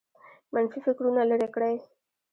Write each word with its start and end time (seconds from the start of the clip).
منفي 0.53 0.79
فکرونه 0.85 1.21
لرې 1.29 1.47
کړئ 1.55 1.75